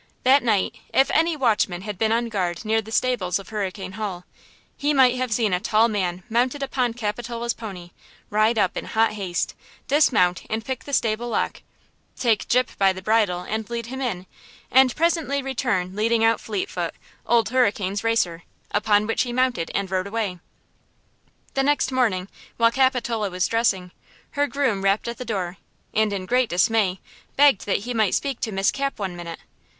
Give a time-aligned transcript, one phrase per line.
[0.23, 4.25] That night, if any watchman had been on guard near the stables of Hurricane Hall,
[4.75, 7.91] he might have seen a tall man mounted upon Capitola's pony,
[8.31, 9.53] ride up in hot haste,
[9.87, 11.61] dismount and pick the stable lock,
[12.17, 14.25] take Gyp by the bridle and lead him in,
[14.71, 16.95] and presently return leading out Fleetfoot,
[17.27, 18.41] Old Hurricane's racer,
[18.71, 20.39] upon which he mounted and rode away.
[21.53, 22.27] The next morning,
[22.57, 23.91] while Capitola was dressing,
[24.31, 25.57] her groom rapped at the door
[25.93, 26.99] and, in great dismay,
[27.35, 29.37] begged that he might speak to Miss Cap one minute.